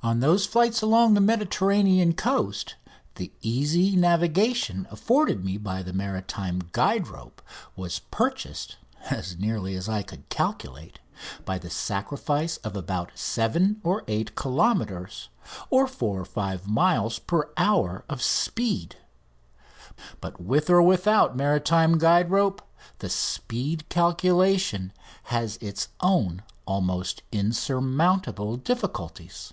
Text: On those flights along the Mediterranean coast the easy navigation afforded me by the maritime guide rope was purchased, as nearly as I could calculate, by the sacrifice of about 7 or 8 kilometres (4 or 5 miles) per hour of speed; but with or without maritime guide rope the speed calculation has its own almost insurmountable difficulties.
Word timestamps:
On 0.00 0.20
those 0.20 0.46
flights 0.46 0.80
along 0.80 1.12
the 1.12 1.20
Mediterranean 1.20 2.14
coast 2.14 2.76
the 3.16 3.30
easy 3.42 3.94
navigation 3.94 4.88
afforded 4.90 5.44
me 5.44 5.58
by 5.58 5.82
the 5.82 5.92
maritime 5.92 6.60
guide 6.72 7.08
rope 7.08 7.42
was 7.76 7.98
purchased, 7.98 8.78
as 9.10 9.36
nearly 9.38 9.74
as 9.74 9.86
I 9.86 10.02
could 10.02 10.26
calculate, 10.30 11.00
by 11.44 11.58
the 11.58 11.68
sacrifice 11.68 12.56
of 12.58 12.74
about 12.74 13.10
7 13.16 13.82
or 13.84 14.04
8 14.08 14.34
kilometres 14.34 15.28
(4 15.68 15.88
or 16.00 16.24
5 16.24 16.66
miles) 16.66 17.18
per 17.18 17.50
hour 17.58 18.04
of 18.08 18.22
speed; 18.22 18.96
but 20.22 20.40
with 20.40 20.70
or 20.70 20.80
without 20.80 21.36
maritime 21.36 21.98
guide 21.98 22.30
rope 22.30 22.62
the 23.00 23.10
speed 23.10 23.86
calculation 23.90 24.94
has 25.24 25.58
its 25.60 25.88
own 26.00 26.42
almost 26.66 27.20
insurmountable 27.30 28.56
difficulties. 28.56 29.52